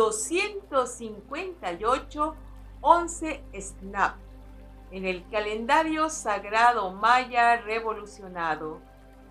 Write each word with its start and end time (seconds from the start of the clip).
258 0.00 2.34
11 2.80 3.44
Snap 3.60 4.16
en 4.90 5.04
el 5.04 5.28
calendario 5.28 6.08
sagrado 6.08 6.90
maya 6.92 7.58
revolucionado 7.58 8.80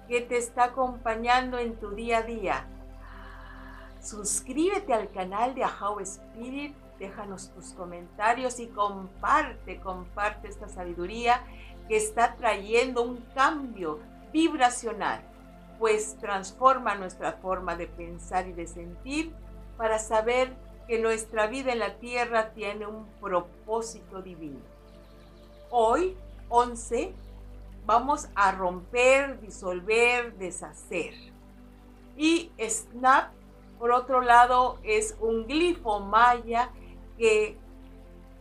que 0.08 0.22
te 0.22 0.38
está 0.38 0.66
acompañando 0.66 1.58
en 1.58 1.76
tu 1.77 1.90
día 1.90 2.20
a 2.20 2.22
día. 2.22 2.68
Suscríbete 4.00 4.94
al 4.94 5.10
canal 5.10 5.55
de 5.55 5.63
Ahau 5.63 6.00
Spirit, 6.02 6.76
déjanos 6.99 7.49
tus 7.49 7.74
comentarios 7.74 8.60
y 8.60 8.68
comparte, 8.68 9.80
comparte 9.80 10.49
esta 10.49 10.70
sabiduría 10.70 11.44
que 11.88 11.98
está 11.98 12.36
trayendo 12.36 13.02
un 13.02 13.26
cambio 13.34 14.02
vibracional, 14.32 15.24
pues 15.80 16.16
transforma 16.20 16.94
nuestra 16.94 17.32
forma 17.34 17.76
de 17.76 17.88
pensar 17.88 18.48
y 18.48 18.54
de 18.54 18.68
sentir 18.68 19.34
para 19.80 19.98
saber 19.98 20.54
que 20.90 21.00
nuestra 21.00 21.48
vida 21.48 21.72
en 21.72 21.80
la 21.80 22.00
tierra 22.00 22.50
tiene 22.50 22.86
un 22.86 23.06
propósito 23.22 24.22
divino. 24.22 24.60
Hoy, 25.70 26.18
11, 26.50 27.13
vamos 27.86 28.27
a 28.36 28.52
romper, 28.52 29.40
disolver, 29.40 30.34
deshacer. 30.34 31.13
Y 32.18 32.52
Snap, 32.60 33.32
por 33.80 33.94
otro 33.94 34.20
lado, 34.20 34.80
es 34.84 35.16
un 35.21 35.48
glifo 35.48 36.02
maya 36.02 36.71
que, 37.18 37.55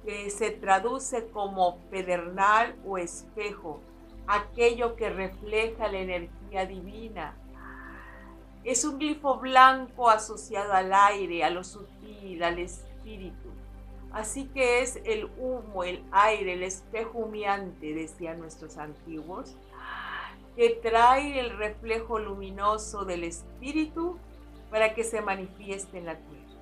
que 0.05 0.30
se 0.30 0.50
traduce 0.50 1.28
como 1.28 1.78
pedernal 1.89 2.75
o 2.84 2.98
espejo, 2.98 3.80
aquello 4.27 4.97
que 4.97 5.08
refleja 5.08 5.86
la 5.86 5.98
energía 5.98 6.67
divina. 6.67 7.36
Es 8.69 8.84
un 8.84 8.98
glifo 8.98 9.38
blanco 9.38 10.11
asociado 10.11 10.74
al 10.74 10.92
aire, 10.92 11.42
a 11.42 11.48
lo 11.48 11.64
sutil, 11.64 12.42
al 12.42 12.58
espíritu. 12.58 13.48
Así 14.12 14.44
que 14.48 14.83
es 14.83 15.00
el 15.06 15.24
humo, 15.38 15.84
el 15.84 16.05
aire, 16.12 16.52
el 16.52 16.62
espejo 16.62 17.16
humeante, 17.16 17.94
decían 17.94 18.39
nuestros 18.39 18.77
antiguos, 18.77 19.56
que 20.55 20.69
trae 20.83 21.41
el 21.41 21.56
reflejo 21.56 22.19
luminoso 22.19 23.06
del 23.06 23.24
espíritu 23.24 24.19
para 24.70 24.92
que 24.92 25.02
se 25.02 25.22
manifieste 25.22 25.96
en 25.96 26.05
la 26.05 26.19
tierra. 26.19 26.61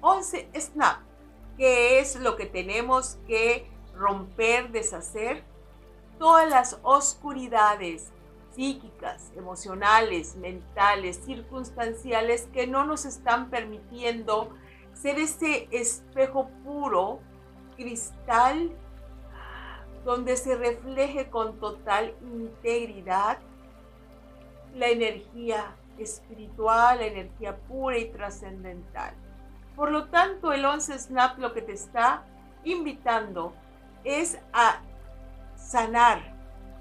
11. 0.00 0.48
Snap, 0.58 1.00
que 1.58 1.98
es 1.98 2.16
lo 2.16 2.34
que 2.36 2.46
tenemos 2.46 3.18
que 3.26 3.68
romper, 3.94 4.70
deshacer. 4.70 5.44
Todas 6.18 6.48
las 6.48 6.78
oscuridades 6.82 8.10
psíquicas, 8.58 9.30
emocionales, 9.36 10.34
mentales, 10.34 11.22
circunstanciales 11.24 12.48
que 12.52 12.66
no 12.66 12.84
nos 12.84 13.04
están 13.04 13.50
permitiendo 13.50 14.52
ser 14.94 15.20
ese 15.20 15.68
espejo 15.70 16.50
puro, 16.64 17.20
cristal, 17.76 18.72
donde 20.04 20.36
se 20.36 20.56
refleje 20.56 21.30
con 21.30 21.60
total 21.60 22.16
integridad 22.20 23.38
la 24.74 24.88
energía 24.88 25.76
espiritual, 25.96 26.98
la 26.98 27.06
energía 27.06 27.56
pura 27.68 27.96
y 27.96 28.06
trascendental. 28.06 29.14
Por 29.76 29.92
lo 29.92 30.08
tanto, 30.08 30.52
el 30.52 30.64
11 30.64 30.98
Snap 30.98 31.38
lo 31.38 31.54
que 31.54 31.62
te 31.62 31.74
está 31.74 32.24
invitando 32.64 33.52
es 34.02 34.36
a 34.52 34.80
sanar, 35.54 36.34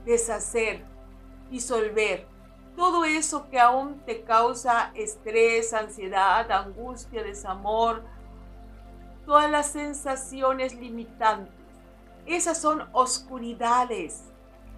deshacer, 0.05 0.96
disolver 1.49 2.25
todo 2.77 3.05
eso 3.05 3.49
que 3.49 3.59
aún 3.59 3.99
te 4.05 4.21
causa 4.21 4.91
estrés, 4.93 5.73
ansiedad, 5.73 6.49
angustia, 6.51 7.23
desamor, 7.23 8.03
todas 9.25 9.49
las 9.49 9.71
sensaciones 9.71 10.75
limitantes. 10.75 11.53
Esas 12.27 12.61
son 12.61 12.87
oscuridades 12.91 14.25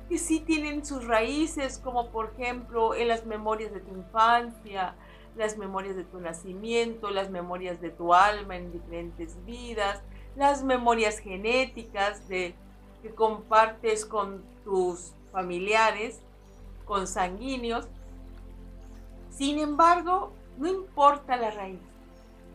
que 0.08 0.18
sí 0.18 0.40
tienen 0.40 0.85
sus 0.85 1.06
raíces, 1.06 1.78
como 1.78 2.09
por 2.09 2.34
ejemplo 2.38 2.96
en 2.96 3.09
las 3.09 3.25
memorias 3.25 3.74
de 3.74 3.81
tu 3.81 3.94
infancia, 3.94 4.96
las 5.35 5.58
memorias 5.58 5.97
de 5.97 6.06
tu 6.06 6.22
nacimiento, 6.22 7.09
las 7.09 7.29
memorias 7.29 7.81
de 7.81 7.90
tu 7.90 8.13
alma 8.13 8.56
en 8.56 8.72
diferentes 8.72 9.44
vidas, 9.46 10.02
las 10.38 10.63
memorias 10.63 11.19
genéticas 11.19 12.29
de, 12.29 12.56
que 13.02 13.13
compartes 13.13 14.06
con 14.06 14.41
tus 14.63 15.13
familiares 15.34 16.22
consanguíneos. 16.89 17.88
Sin 19.29 19.59
embargo, 19.59 20.33
no 20.57 20.67
importa 20.67 21.38
la 21.38 21.51
raíz, 21.51 21.79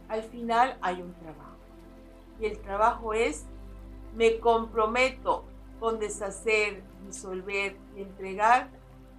al 0.08 0.24
final 0.24 0.76
hay 0.82 1.00
un 1.00 1.14
trabajo. 1.14 1.56
Y 2.40 2.46
el 2.46 2.58
trabajo 2.58 3.14
es, 3.14 3.46
me 4.14 4.40
comprometo 4.40 5.44
con 5.78 6.00
deshacer, 6.00 6.82
disolver 7.06 7.76
y 7.96 8.02
entregar 8.02 8.68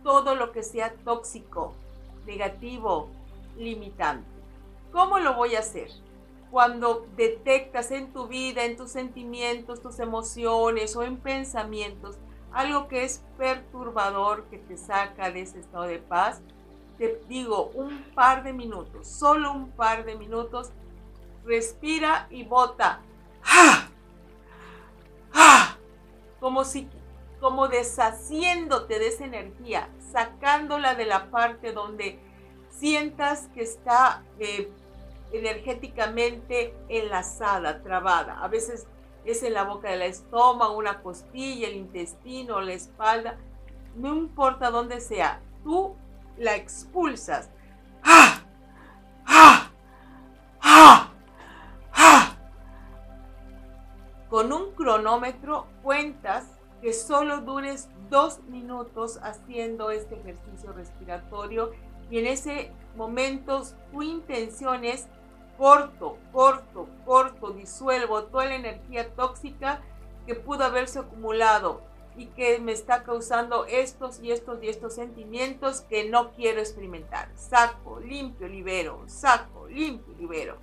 todo 0.03 0.35
lo 0.35 0.51
que 0.51 0.63
sea 0.63 0.93
tóxico, 1.05 1.73
negativo, 2.25 3.09
limitante. 3.57 4.27
¿Cómo 4.91 5.19
lo 5.19 5.35
voy 5.35 5.55
a 5.55 5.59
hacer? 5.59 5.89
Cuando 6.51 7.07
detectas 7.15 7.89
en 7.91 8.11
tu 8.11 8.27
vida, 8.27 8.65
en 8.65 8.75
tus 8.75 8.91
sentimientos, 8.91 9.81
tus 9.81 9.99
emociones 9.99 10.95
o 10.95 11.03
en 11.03 11.17
pensamientos 11.17 12.17
algo 12.55 12.87
que 12.87 13.03
es 13.03 13.21
perturbador, 13.37 14.45
que 14.45 14.57
te 14.57 14.77
saca 14.77 15.29
de 15.29 15.41
ese 15.41 15.59
estado 15.59 15.83
de 15.83 15.99
paz, 15.99 16.41
te 16.97 17.21
digo 17.27 17.69
un 17.73 18.01
par 18.15 18.43
de 18.43 18.53
minutos, 18.53 19.09
solo 19.09 19.51
un 19.51 19.71
par 19.71 20.05
de 20.05 20.15
minutos, 20.15 20.71
respira 21.43 22.27
y 22.29 22.45
bota. 22.45 23.01
¡Ah! 23.43 23.89
¡Ah! 25.33 25.75
Como 26.39 26.63
si, 26.63 26.87
como 27.41 27.67
deshaciéndote 27.67 28.99
de 28.99 29.07
esa 29.09 29.25
energía, 29.25 29.89
sacándola 30.13 30.95
de 30.95 31.05
la 31.07 31.29
parte 31.29 31.73
donde 31.73 32.19
sientas 32.69 33.49
que 33.53 33.63
está 33.63 34.23
eh, 34.39 34.71
energéticamente 35.33 36.73
enlazada, 36.87 37.83
trabada. 37.83 38.39
A 38.41 38.47
veces 38.47 38.87
es 39.25 39.43
en 39.43 39.53
la 39.53 39.63
boca 39.63 39.89
del 39.89 40.03
estómago, 40.03 40.77
una 40.77 41.01
costilla, 41.01 41.67
el 41.67 41.75
intestino, 41.75 42.61
la 42.61 42.73
espalda, 42.73 43.37
no 43.95 44.15
importa 44.15 44.69
dónde 44.69 45.01
sea, 45.01 45.41
tú 45.63 45.95
la 46.37 46.55
expulsas. 46.55 47.49
¡Ah! 48.03 48.41
¡Ah! 49.25 49.71
¡Ah! 50.61 51.09
¡Ah! 51.93 52.37
Con 54.29 54.53
un 54.53 54.71
cronómetro 54.73 55.67
cuentas 55.81 56.45
que 56.81 56.93
solo 56.93 57.41
dures 57.41 57.89
dos 58.09 58.43
minutos 58.43 59.19
haciendo 59.23 59.89
este 59.89 60.15
ejercicio 60.15 60.71
respiratorio 60.73 61.71
y 62.11 62.19
en 62.19 62.27
ese 62.27 62.71
momento 62.95 63.63
tu 63.91 64.03
intención 64.03 64.85
es 64.85 65.07
corto, 65.57 66.17
corto, 66.31 66.87
corto, 67.05 67.51
disuelvo 67.51 68.23
toda 68.23 68.45
la 68.45 68.55
energía 68.55 69.13
tóxica 69.13 69.81
que 70.25 70.35
pudo 70.35 70.63
haberse 70.63 70.99
acumulado 70.99 71.81
y 72.17 72.27
que 72.27 72.59
me 72.59 72.71
está 72.71 73.03
causando 73.03 73.65
estos 73.65 74.19
y 74.21 74.31
estos 74.31 74.63
y 74.63 74.69
estos 74.69 74.95
sentimientos 74.95 75.81
que 75.81 76.09
no 76.09 76.31
quiero 76.31 76.59
experimentar. 76.59 77.29
Saco, 77.35 77.99
limpio, 77.99 78.47
libero, 78.47 79.03
saco, 79.07 79.67
limpio, 79.67 80.13
libero. 80.17 80.57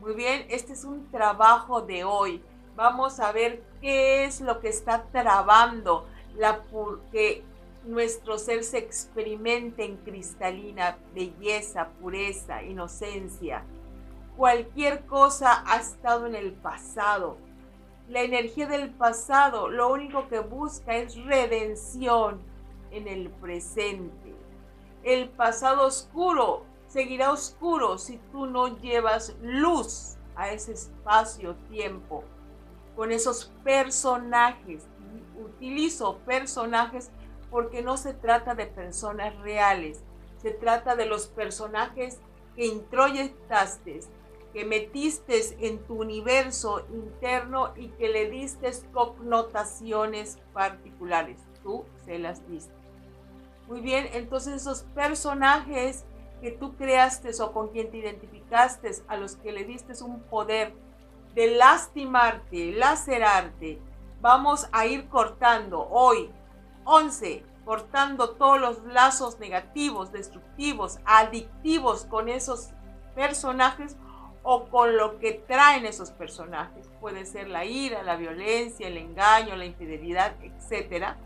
Muy 0.00 0.14
bien, 0.14 0.46
este 0.48 0.74
es 0.74 0.84
un 0.84 1.10
trabajo 1.10 1.82
de 1.82 2.04
hoy. 2.04 2.42
Vamos 2.76 3.18
a 3.20 3.32
ver 3.32 3.62
qué 3.80 4.24
es 4.24 4.40
lo 4.40 4.60
que 4.60 4.68
está 4.68 5.06
trabando 5.10 6.06
la 6.36 6.62
que 7.10 7.42
nuestro 7.84 8.38
ser 8.38 8.62
se 8.62 8.78
experimente 8.78 9.84
en 9.84 9.96
cristalina 9.96 10.98
belleza, 11.14 11.88
pureza, 12.00 12.62
inocencia 12.62 13.64
Cualquier 14.36 15.06
cosa 15.06 15.64
ha 15.66 15.78
estado 15.78 16.26
en 16.26 16.34
el 16.34 16.52
pasado. 16.52 17.38
La 18.06 18.20
energía 18.20 18.66
del 18.66 18.90
pasado 18.90 19.68
lo 19.68 19.90
único 19.90 20.28
que 20.28 20.40
busca 20.40 20.94
es 20.94 21.16
redención 21.24 22.42
en 22.90 23.08
el 23.08 23.30
presente. 23.30 24.34
El 25.02 25.30
pasado 25.30 25.86
oscuro 25.86 26.64
seguirá 26.86 27.32
oscuro 27.32 27.96
si 27.96 28.18
tú 28.30 28.44
no 28.44 28.78
llevas 28.78 29.34
luz 29.40 30.16
a 30.34 30.50
ese 30.50 30.72
espacio-tiempo 30.72 32.22
con 32.94 33.12
esos 33.12 33.50
personajes. 33.64 34.86
Utilizo 35.42 36.18
personajes 36.26 37.10
porque 37.50 37.80
no 37.80 37.96
se 37.96 38.12
trata 38.12 38.54
de 38.54 38.66
personas 38.66 39.34
reales, 39.38 40.02
se 40.42 40.50
trata 40.50 40.94
de 40.94 41.06
los 41.06 41.26
personajes 41.26 42.18
que 42.54 42.66
introyectaste 42.66 44.00
que 44.56 44.64
metiste 44.64 45.38
en 45.60 45.84
tu 45.84 46.00
universo 46.00 46.86
interno 46.88 47.74
y 47.76 47.88
que 47.88 48.08
le 48.08 48.30
diste 48.30 48.70
connotaciones 48.90 50.38
particulares. 50.54 51.38
Tú 51.62 51.84
se 52.06 52.18
las 52.18 52.48
diste. 52.48 52.72
Muy 53.68 53.82
bien, 53.82 54.08
entonces 54.14 54.54
esos 54.54 54.84
personajes 54.94 56.06
que 56.40 56.52
tú 56.52 56.74
creaste 56.74 57.32
o 57.42 57.52
con 57.52 57.68
quien 57.68 57.90
te 57.90 57.98
identificaste, 57.98 58.92
a 59.08 59.18
los 59.18 59.36
que 59.36 59.52
le 59.52 59.64
diste 59.64 59.92
un 60.02 60.22
poder 60.22 60.72
de 61.34 61.48
lastimarte, 61.48 62.72
lacerarte, 62.72 63.78
vamos 64.22 64.70
a 64.72 64.86
ir 64.86 65.06
cortando 65.10 65.86
hoy 65.90 66.30
11, 66.84 67.44
cortando 67.66 68.30
todos 68.30 68.58
los 68.58 68.82
lazos 68.86 69.38
negativos, 69.38 70.12
destructivos, 70.12 70.98
adictivos 71.04 72.06
con 72.06 72.30
esos 72.30 72.70
personajes 73.14 73.96
o 74.48 74.68
con 74.68 74.96
lo 74.96 75.18
que 75.18 75.32
traen 75.32 75.86
esos 75.86 76.12
personajes. 76.12 76.88
Puede 77.00 77.26
ser 77.26 77.48
la 77.48 77.64
ira, 77.64 78.04
la 78.04 78.14
violencia, 78.14 78.86
el 78.86 78.96
engaño, 78.96 79.56
la 79.56 79.64
infidelidad, 79.64 80.36
etcétera, 80.40 81.16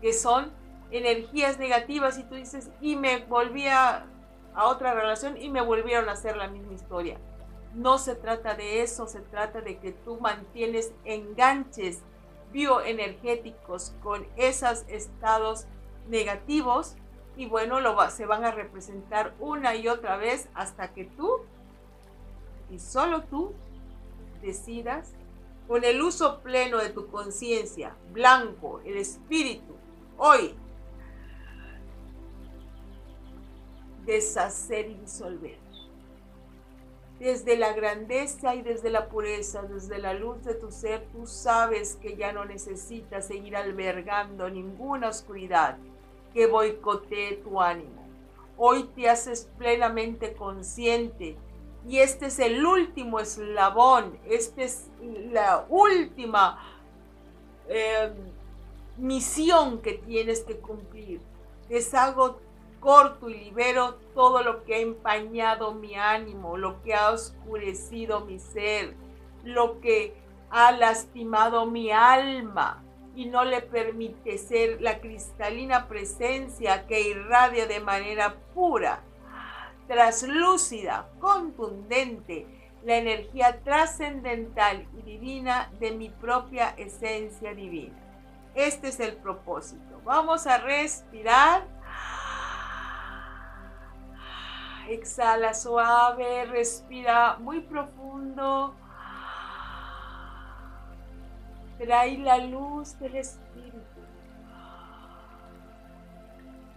que 0.00 0.12
son 0.12 0.52
energías 0.90 1.56
negativas 1.60 2.18
y 2.18 2.24
tú 2.24 2.34
dices, 2.34 2.70
y 2.80 2.96
me 2.96 3.24
volví 3.26 3.68
a, 3.68 4.06
otra 4.56 4.92
relación 4.92 5.36
y 5.36 5.50
me 5.50 5.60
volvieron 5.60 6.08
a 6.08 6.12
hacer 6.12 6.36
la 6.36 6.48
misma 6.48 6.72
historia. 6.72 7.16
No 7.74 7.96
se 7.98 8.16
trata 8.16 8.56
de 8.56 8.82
eso, 8.82 9.06
se 9.06 9.20
trata 9.20 9.60
de 9.60 9.78
que 9.78 9.92
tú 9.92 10.18
mantienes 10.20 10.92
enganches 11.04 12.02
bioenergéticos 12.52 13.94
con 14.02 14.26
esos 14.34 14.84
estados 14.88 15.66
negativos 16.08 16.96
y 17.36 17.46
bueno, 17.46 17.78
lo 17.78 18.10
se 18.10 18.26
van 18.26 18.44
a 18.44 18.50
representar 18.50 19.32
una 19.38 19.76
y 19.76 19.86
otra 19.86 20.16
vez 20.16 20.48
hasta 20.54 20.92
que 20.92 21.04
tú 21.04 21.40
y 22.70 22.78
solo 22.78 23.22
tú 23.24 23.52
decidas 24.42 25.12
con 25.66 25.84
el 25.84 26.02
uso 26.02 26.40
pleno 26.40 26.78
de 26.78 26.90
tu 26.90 27.06
conciencia, 27.06 27.96
blanco, 28.12 28.80
el 28.84 28.98
espíritu, 28.98 29.74
hoy, 30.18 30.54
deshacer 34.04 34.90
y 34.90 34.94
disolver 34.94 35.64
desde 37.18 37.56
la 37.56 37.72
grandeza 37.72 38.54
y 38.54 38.62
desde 38.62 38.90
la 38.90 39.08
pureza, 39.08 39.62
desde 39.62 39.98
la 39.98 40.14
luz 40.14 40.44
de 40.44 40.54
tu 40.54 40.70
ser, 40.70 41.06
tú 41.12 41.26
sabes 41.26 41.96
que 41.96 42.16
ya 42.16 42.32
no 42.32 42.44
necesitas 42.44 43.26
seguir 43.26 43.56
albergando 43.56 44.50
ninguna 44.50 45.08
oscuridad 45.08 45.78
que 46.32 46.46
boicotee 46.46 47.36
tu 47.36 47.60
ánimo. 47.60 48.04
Hoy 48.56 48.84
te 48.94 49.08
haces 49.08 49.48
plenamente 49.56 50.34
consciente 50.34 51.36
y 51.86 51.98
este 51.98 52.26
es 52.26 52.38
el 52.38 52.64
último 52.64 53.20
eslabón, 53.20 54.18
esta 54.26 54.62
es 54.62 54.88
la 55.32 55.66
última 55.68 56.58
eh, 57.68 58.12
misión 58.96 59.82
que 59.82 59.94
tienes 59.94 60.40
que 60.40 60.56
cumplir. 60.56 61.20
Deshago 61.68 62.40
corto 62.80 63.28
y 63.28 63.34
libero 63.34 63.94
todo 64.14 64.42
lo 64.42 64.64
que 64.64 64.74
ha 64.74 64.78
empañado 64.78 65.72
mi 65.72 65.94
ánimo, 65.94 66.56
lo 66.56 66.82
que 66.82 66.94
ha 66.94 67.10
oscurecido 67.10 68.20
mi 68.20 68.38
ser, 68.38 68.94
lo 69.42 69.80
que 69.80 70.14
ha 70.50 70.72
lastimado 70.72 71.66
mi 71.66 71.90
alma 71.90 72.82
y 73.16 73.26
no 73.26 73.44
le 73.44 73.60
permite 73.60 74.38
ser 74.38 74.80
la 74.80 75.00
cristalina 75.00 75.88
presencia 75.88 76.86
que 76.86 77.08
irradia 77.08 77.66
de 77.66 77.80
manera 77.80 78.36
pura, 78.54 79.02
traslúcida, 79.86 81.08
contundente, 81.20 82.46
la 82.84 82.96
energía 82.96 83.60
trascendental 83.62 84.86
y 84.98 85.02
divina 85.02 85.70
de 85.80 85.92
mi 85.92 86.10
propia 86.10 86.74
esencia 86.76 87.54
divina. 87.54 87.96
Este 88.54 88.88
es 88.88 89.00
el 89.00 89.16
propósito. 89.16 90.00
Vamos 90.04 90.46
a 90.46 90.58
respirar 90.58 91.66
Exhala 94.88 95.54
suave, 95.54 96.44
respira 96.44 97.38
muy 97.38 97.60
profundo. 97.60 98.74
Trae 101.78 102.18
la 102.18 102.38
luz 102.38 102.98
del 102.98 103.16
espíritu. 103.16 103.80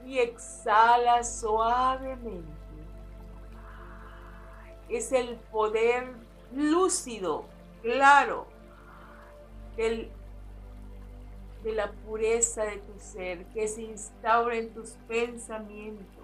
Y 0.06 0.20
exhala 0.20 1.22
suavemente. 1.24 2.57
Es 4.90 5.12
el 5.12 5.36
poder 5.52 6.14
lúcido, 6.54 7.46
claro, 7.82 8.48
de 9.76 10.12
la 11.64 11.92
pureza 11.92 12.64
de 12.64 12.78
tu 12.78 13.00
ser 13.00 13.46
que 13.48 13.68
se 13.68 13.84
instaura 13.84 14.56
en 14.56 14.74
tus 14.74 14.92
pensamientos 15.08 16.18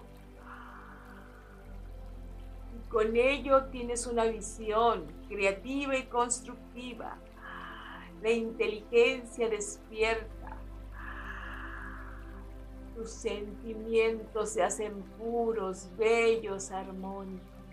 con 2.94 3.16
ello 3.16 3.64
tienes 3.72 4.06
una 4.06 4.24
visión 4.26 5.06
creativa 5.28 5.96
y 5.96 6.04
constructiva. 6.04 7.18
La 8.22 8.30
inteligencia 8.30 9.48
despierta. 9.48 10.56
Tus 12.94 13.10
sentimientos 13.10 14.50
se 14.50 14.62
hacen 14.62 15.02
puros, 15.18 15.90
bellos, 15.98 16.70
armónicos. 16.70 17.63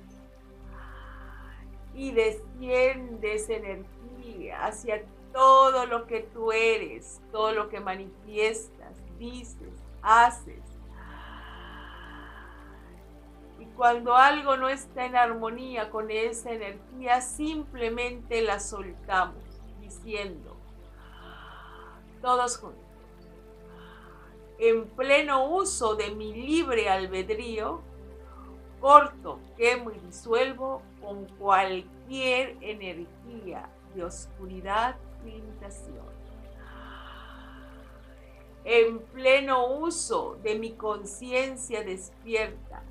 Y 1.93 2.11
desciendes 2.11 3.49
energía 3.49 4.65
hacia 4.65 5.03
todo 5.33 5.85
lo 5.85 6.07
que 6.07 6.21
tú 6.21 6.51
eres, 6.51 7.21
todo 7.31 7.51
lo 7.51 7.69
que 7.69 7.79
manifiestas, 7.79 8.95
dices, 9.17 9.73
haces. 10.01 10.61
Cuando 13.81 14.15
algo 14.15 14.57
no 14.57 14.69
está 14.69 15.07
en 15.07 15.15
armonía 15.15 15.89
con 15.89 16.11
esa 16.11 16.51
energía, 16.51 17.19
simplemente 17.19 18.43
la 18.43 18.59
soltamos 18.59 19.43
diciendo, 19.79 20.55
todos 22.21 22.57
juntos, 22.57 22.85
en 24.59 24.87
pleno 24.89 25.45
uso 25.49 25.95
de 25.95 26.11
mi 26.11 26.31
libre 26.31 26.89
albedrío, 26.89 27.81
corto, 28.81 29.39
quemo 29.55 29.91
y 29.91 29.99
disuelvo 29.99 30.81
con 30.99 31.25
cualquier 31.37 32.57
energía 32.61 33.69
de 33.93 34.03
oscuridad 34.03 34.97
y 35.23 35.29
limitación. 35.31 36.11
En 38.63 38.99
pleno 38.99 39.67
uso 39.67 40.37
de 40.43 40.57
mi 40.57 40.71
conciencia 40.71 41.83
despierta, 41.83 42.83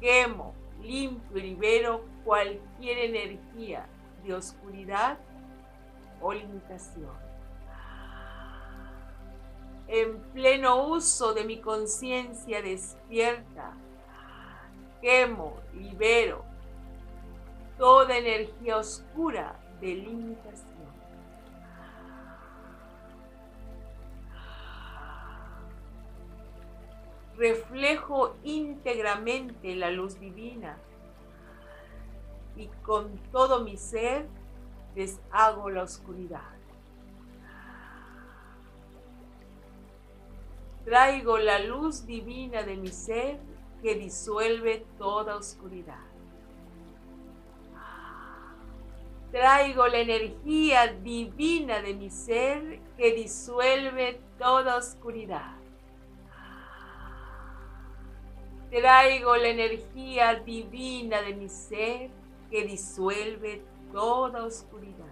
quemo, 0.00 0.54
limpio 0.82 1.38
y 1.38 1.42
libero 1.42 2.04
cualquier 2.24 2.98
energía 2.98 3.86
de 4.22 4.34
oscuridad 4.34 5.18
o 6.20 6.32
limitación. 6.32 7.30
En 9.86 10.20
pleno 10.32 10.86
uso 10.86 11.34
de 11.34 11.44
mi 11.44 11.58
conciencia 11.58 12.62
despierta, 12.62 13.74
quemo, 15.00 15.56
libero 15.74 16.44
toda 17.78 18.16
energía 18.18 18.76
oscura 18.76 19.56
de 19.80 19.94
limitación. 19.94 20.70
reflejo 27.40 28.36
íntegramente 28.44 29.74
la 29.74 29.90
luz 29.90 30.20
divina 30.20 30.76
y 32.54 32.66
con 32.82 33.16
todo 33.32 33.64
mi 33.64 33.78
ser 33.78 34.26
deshago 34.94 35.70
la 35.70 35.84
oscuridad. 35.84 36.52
Traigo 40.84 41.38
la 41.38 41.60
luz 41.60 42.04
divina 42.04 42.62
de 42.62 42.76
mi 42.76 42.88
ser 42.88 43.38
que 43.82 43.94
disuelve 43.94 44.84
toda 44.98 45.36
oscuridad. 45.36 46.10
Traigo 49.30 49.86
la 49.86 49.98
energía 49.98 50.88
divina 50.88 51.80
de 51.80 51.94
mi 51.94 52.10
ser 52.10 52.80
que 52.96 53.12
disuelve 53.14 54.20
toda 54.38 54.76
oscuridad. 54.76 55.54
Traigo 58.70 59.36
la 59.36 59.48
energía 59.48 60.34
divina 60.34 61.22
de 61.22 61.34
mi 61.34 61.48
ser 61.48 62.10
que 62.50 62.64
disuelve 62.64 63.62
toda 63.92 64.44
oscuridad. 64.44 65.06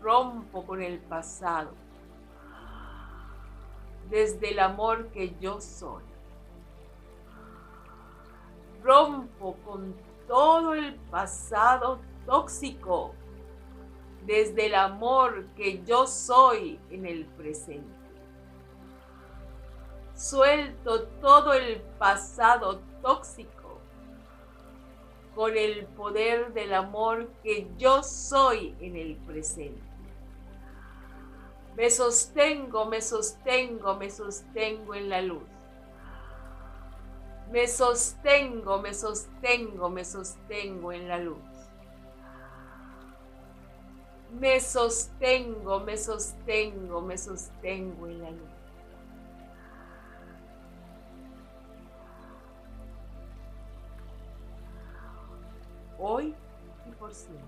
Rompo 0.00 0.66
con 0.66 0.82
el 0.82 0.98
pasado 0.98 1.72
desde 4.14 4.52
el 4.52 4.60
amor 4.60 5.08
que 5.08 5.34
yo 5.40 5.60
soy. 5.60 6.04
Rompo 8.80 9.56
con 9.64 9.92
todo 10.28 10.72
el 10.74 10.94
pasado 11.10 11.98
tóxico 12.24 13.12
desde 14.24 14.66
el 14.66 14.76
amor 14.76 15.46
que 15.56 15.82
yo 15.82 16.06
soy 16.06 16.78
en 16.90 17.06
el 17.06 17.24
presente. 17.26 17.92
Suelto 20.14 21.08
todo 21.20 21.52
el 21.52 21.80
pasado 21.98 22.82
tóxico 23.02 23.80
con 25.34 25.56
el 25.56 25.86
poder 25.86 26.52
del 26.52 26.72
amor 26.72 27.32
que 27.42 27.66
yo 27.76 28.04
soy 28.04 28.76
en 28.78 28.94
el 28.94 29.16
presente. 29.16 29.93
Me 31.76 31.90
sostengo, 31.90 32.84
me 32.86 33.00
sostengo, 33.00 33.96
me 33.96 34.08
sostengo 34.08 34.94
en 34.94 35.08
la 35.08 35.22
luz. 35.22 35.42
Me 37.50 37.66
sostengo, 37.66 38.80
me 38.80 38.94
sostengo, 38.94 39.90
me 39.90 40.04
sostengo 40.04 40.92
en 40.92 41.08
la 41.08 41.18
luz. 41.18 41.38
Me 44.30 44.60
sostengo, 44.60 45.80
me 45.80 45.96
sostengo, 45.96 47.00
me 47.00 47.18
sostengo 47.18 48.06
en 48.06 48.22
la 48.22 48.30
luz. 48.30 48.48
Hoy 55.98 56.34
y 56.86 56.90
por 56.92 57.12
siempre. 57.12 57.42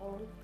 Hoy 0.00 0.43